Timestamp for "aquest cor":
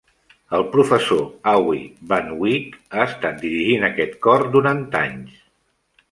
3.89-4.47